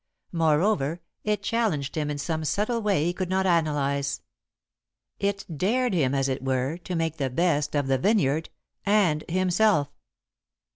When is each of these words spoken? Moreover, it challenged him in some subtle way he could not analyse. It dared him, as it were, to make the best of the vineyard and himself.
Moreover, 0.31 0.99
it 1.23 1.43
challenged 1.43 1.95
him 1.95 2.09
in 2.09 2.17
some 2.17 2.43
subtle 2.43 2.81
way 2.81 3.05
he 3.05 3.13
could 3.13 3.29
not 3.29 3.45
analyse. 3.45 4.23
It 5.19 5.45
dared 5.55 5.93
him, 5.93 6.15
as 6.15 6.27
it 6.27 6.43
were, 6.43 6.79
to 6.85 6.95
make 6.95 7.17
the 7.17 7.29
best 7.29 7.75
of 7.75 7.85
the 7.85 7.99
vineyard 7.99 8.49
and 8.83 9.23
himself. 9.29 9.89